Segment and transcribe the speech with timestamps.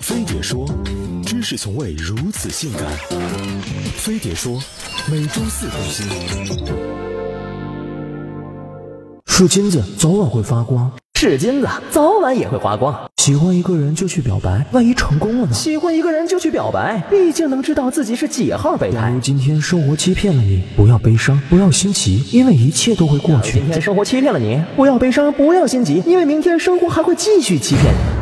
[0.00, 0.66] 飞碟说，
[1.24, 2.82] 知识从未如此性感。
[3.96, 4.60] 飞碟说，
[5.10, 6.06] 每周四更新。
[9.26, 10.90] 是金子，早晚会发光。
[11.18, 12.96] 是金子，早晚也会花光。
[13.16, 15.52] 喜欢一个人就去表白，万一成功了呢？
[15.52, 19.00] 喜欢一个人就去表白，毕竟能知道自己是几号备胎。
[19.00, 23.58] 假如今天生活欺骗了你，不要悲伤，不要心急，因为一切都会过去。
[23.58, 28.17] 今天生活欺骗了你，不要悲伤，不要心急，因为明天生活还会继续欺骗你。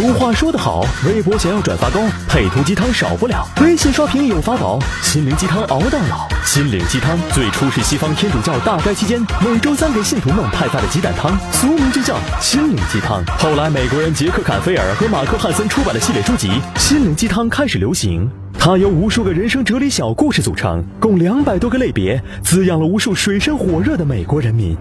[0.00, 6.26] 俗话说得好，微博想要转发高，配图鸡汤少不了；微信刷屏有法宝，心灵鸡汤熬到老。
[6.42, 13.22] 心灵鸡汤最初是西方天主教大斋期间每周三给信徒们派发的鸡蛋汤，俗名就叫心灵鸡汤。
[13.38, 18.26] 后来美国人杰克·坎菲尔和马克·汉森出版的系列书籍《心灵鸡汤》开始流行。
[18.58, 24.74] 它由无数个人生哲理小故事组成，共两百多个类别，滋养了无数水深火热的美国人民。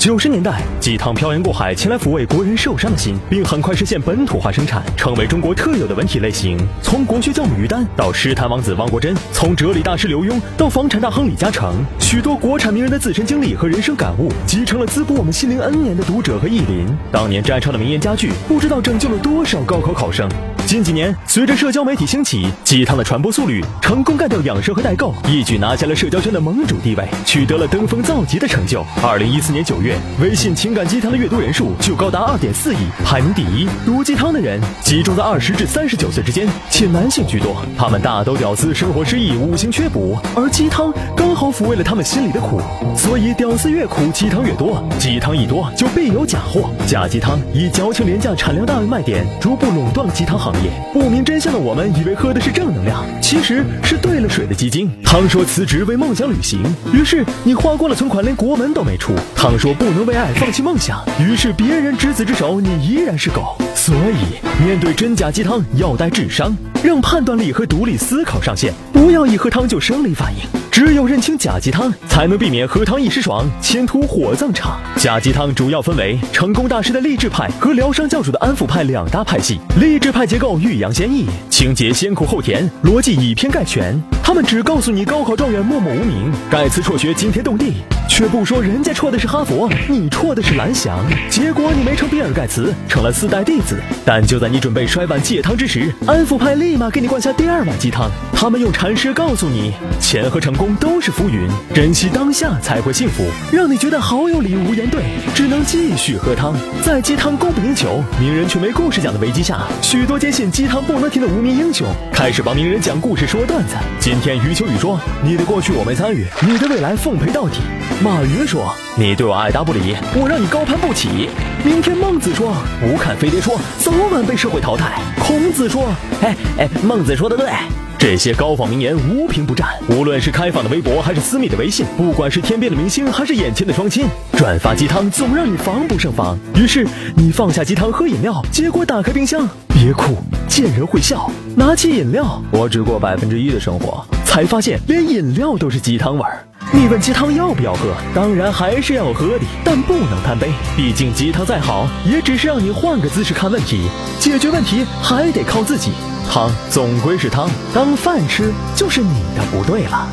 [0.00, 6.56] 九十年代，鸡汤漂洋过海前来抚慰国人受伤的心，并很快实现本土化生产，成为中国特有的文体类型。
[6.80, 16.86] 从国学教母于丹到诗坛王子汪国真，从哲理大师刘墉到房产大亨李嘉诚，许多国产名人的自身经历和人生感悟，集成了滋补我们心灵 N 年的读者和意林。
[17.12, 20.26] 当年摘抄的名言佳句，不知道拯救了多少高考考生。
[20.66, 28.84] 近几年，随着社交媒体兴起，鸡汤的传播速率成功干掉养生和代购，一举拿下了社交圈的盟主地位，取得了登峰造极的成就。
[29.02, 33.68] 二零一四年九月，微信情感鸡汤的阅读人数就高达二点四亿，排名第一。
[33.84, 37.56] 读鸡汤的人集中在二十至三十九岁之间，且男性居多。
[37.76, 42.60] 他们大都屌丝，生活失意，五行缺补，而鸡汤刚好抚慰了他们心里的苦。
[42.96, 44.86] 所以，屌丝越苦，鸡汤越多。
[44.98, 46.70] 鸡汤一多，就必有假货。
[46.86, 50.70] 假鸡汤以矫情廉价、产量大为卖点，逐步垄断了鸡汤行行业。
[50.92, 54.90] 不明真相的我们以为喝的是正能量，其实是兑了水的鸡精。
[55.04, 56.60] 汤说辞职为梦想旅行，
[56.92, 59.12] 于是你花光了存款，连国门都没出。
[59.36, 63.56] 汤说不能为爱放弃梦想，于是别人执子之手，你依然是狗。
[63.74, 70.42] 所以面对真假鸡汤，要带智商，让判断力和独立思考上线，不要一喝汤就生理反应。
[70.70, 74.78] 只有认清假鸡汤，才能避免喝汤一时爽，前途火葬场。
[74.98, 79.58] 假鸡汤主要分为成功大师的励志派和疗伤教主的安抚派两大派系。
[79.80, 83.98] 励志派结构欲扬先抑，情节先苦后甜，逻辑以偏概全。
[84.22, 87.76] 他们只告诉你高考状元默默无名，盖茨辍学惊天动地，
[88.10, 90.98] 却不说人家辍的是哈佛，你辍的是蓝翔。
[91.30, 93.80] 结果你没成比尔盖茨，成了四代弟子。
[94.04, 98.10] 但就在你准备摔碗戒汤之时，安抚派立马给你灌下第二碗鸡汤。
[98.34, 106.52] 他们用禅师告诉你，钱和成功都是浮云，珍惜当下才会幸福，让你觉得好有理无言对，只能继续喝汤。
[106.82, 113.76] 在鸡汤供不应求，名人却没故事讲的危机下，许多坚信鸡汤不能停的无名英雄开始帮名人讲故事说段子。
[114.00, 117.60] 今天余秋雨说：“你的过去我没参与，你的未来奉陪到底。”
[118.02, 121.28] 马云说：“你对我爱答不理，我让你高攀不起。”
[121.62, 125.84] 明天孟子说：“不看飞碟说，早晚被社会淘汰。”孔子说
[126.24, 127.50] ：“哎哎，孟子说的对。”
[127.98, 136.38] 这些高仿名言无凭不占，无论是开放的微博还是私密的微信，不管是天边的明星还是眼前的双亲，转发鸡汤总让你防不胜防。
[136.54, 140.16] 于是你放下鸡汤喝饮料，结果打开冰箱，别哭，
[140.48, 141.30] 见人会笑。
[141.54, 146.46] 拿起饮料，我只过百分之一的生活，才发现连饮料都是鸡汤味儿。
[146.72, 147.92] 你问鸡汤要不要喝？
[148.14, 150.52] 当然还是要喝的，但不能贪杯。
[150.76, 153.88] 毕竟鸡汤再好，也只是让你换个姿势看问题，
[154.20, 155.90] 解决问题还得靠自己。
[156.30, 160.08] 汤总归是汤，当饭吃就是你的不对了。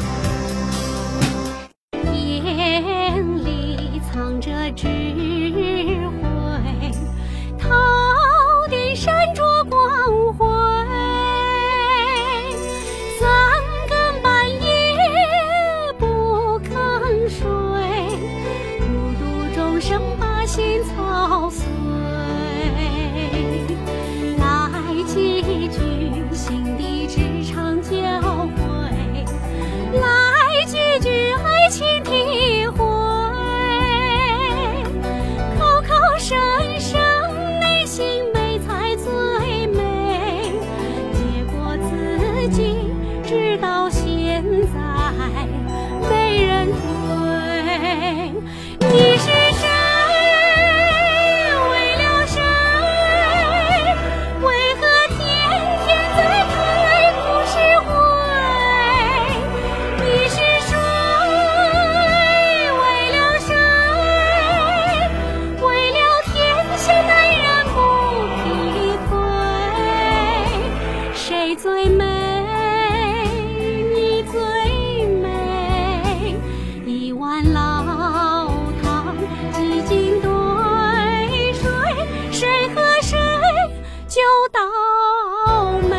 [21.48, 21.87] 操碎。
[71.90, 72.04] 美，
[73.94, 76.36] 你最美。
[76.86, 78.52] 一碗老
[78.82, 79.16] 汤，
[79.54, 80.30] 几斤对
[81.54, 81.70] 水，
[82.32, 83.18] 谁和谁
[84.08, 84.60] 就倒
[85.90, 85.96] 霉。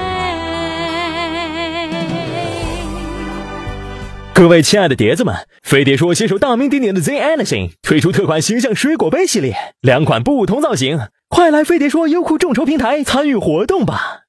[4.34, 14.27] 各位亲爱的碟子们，飞碟说携手大名鼎鼎的 Z Anything，推出特款形象水果杯系列，两款不同造型，快来飞碟说优酷众筹平台参与活动吧！